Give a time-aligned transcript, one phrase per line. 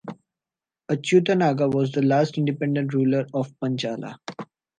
[0.89, 4.17] Achyuta Naga was the last independent ruler of Panchala.